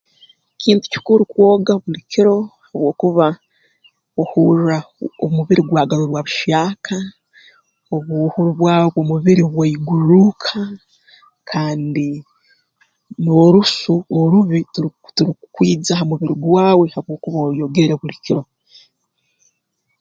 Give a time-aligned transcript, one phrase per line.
[0.61, 3.27] Kintu kikuru kwoga buli kiro habwokuba
[4.21, 4.77] ohurra
[5.25, 6.97] omubiri gwagarurwa buhyaka
[7.95, 10.59] obuhuru bwawe bw'omubiri bwaigurruuka
[11.49, 12.07] kandi
[13.23, 18.41] n'orusu orubi turuk turukukwija ha mubiri gwawe habwokuba oyegere buli kiro